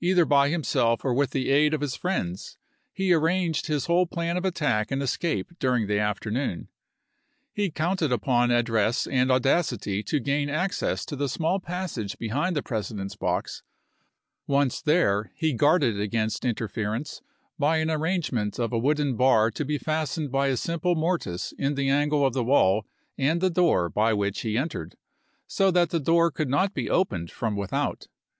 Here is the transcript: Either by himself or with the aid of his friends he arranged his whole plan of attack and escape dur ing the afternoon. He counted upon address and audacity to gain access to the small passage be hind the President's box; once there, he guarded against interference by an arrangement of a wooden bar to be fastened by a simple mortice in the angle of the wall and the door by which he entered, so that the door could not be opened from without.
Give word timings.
Either 0.00 0.24
by 0.24 0.50
himself 0.50 1.04
or 1.04 1.12
with 1.12 1.30
the 1.30 1.50
aid 1.50 1.74
of 1.74 1.80
his 1.80 1.96
friends 1.96 2.56
he 2.92 3.12
arranged 3.12 3.66
his 3.66 3.86
whole 3.86 4.06
plan 4.06 4.36
of 4.36 4.44
attack 4.44 4.92
and 4.92 5.02
escape 5.02 5.50
dur 5.58 5.74
ing 5.74 5.88
the 5.88 5.98
afternoon. 5.98 6.68
He 7.52 7.72
counted 7.72 8.12
upon 8.12 8.52
address 8.52 9.08
and 9.08 9.32
audacity 9.32 10.04
to 10.04 10.20
gain 10.20 10.48
access 10.48 11.04
to 11.06 11.16
the 11.16 11.28
small 11.28 11.58
passage 11.58 12.16
be 12.18 12.28
hind 12.28 12.54
the 12.54 12.62
President's 12.62 13.16
box; 13.16 13.64
once 14.46 14.80
there, 14.80 15.32
he 15.34 15.52
guarded 15.52 15.98
against 15.98 16.44
interference 16.44 17.20
by 17.58 17.78
an 17.78 17.90
arrangement 17.90 18.60
of 18.60 18.72
a 18.72 18.78
wooden 18.78 19.16
bar 19.16 19.50
to 19.50 19.64
be 19.64 19.76
fastened 19.76 20.30
by 20.30 20.46
a 20.46 20.56
simple 20.56 20.94
mortice 20.94 21.52
in 21.58 21.74
the 21.74 21.88
angle 21.88 22.24
of 22.24 22.32
the 22.32 22.44
wall 22.44 22.86
and 23.18 23.40
the 23.40 23.50
door 23.50 23.88
by 23.90 24.12
which 24.12 24.42
he 24.42 24.56
entered, 24.56 24.94
so 25.48 25.72
that 25.72 25.90
the 25.90 25.98
door 25.98 26.30
could 26.30 26.48
not 26.48 26.74
be 26.74 26.88
opened 26.88 27.28
from 27.32 27.56
without. 27.56 28.06